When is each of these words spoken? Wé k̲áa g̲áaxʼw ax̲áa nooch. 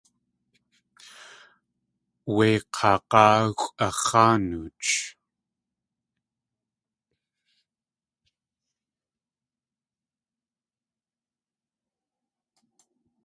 Wé 2.35 2.47
k̲áa 2.75 2.97
g̲áaxʼw 3.09 3.71
ax̲áa 3.87 4.33
nooch. 4.49 4.91